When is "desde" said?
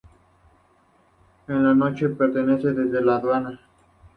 2.43-3.05